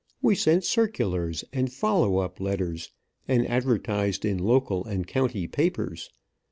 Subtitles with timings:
[0.19, 2.91] We sent circulars and "follow up" letters,
[3.27, 6.09] and advertised in local and county papers.